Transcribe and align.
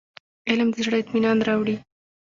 علم 0.49 0.67
د 0.73 0.77
زړه 0.85 0.97
اطمينان 1.01 1.37
راوړي. 1.47 1.75